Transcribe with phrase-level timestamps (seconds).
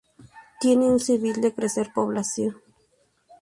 [0.59, 2.55] Tiene un civil de crecer población.